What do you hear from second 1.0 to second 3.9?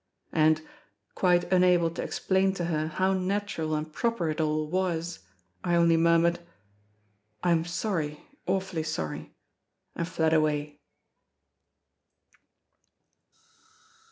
quite unable to explain to her how natural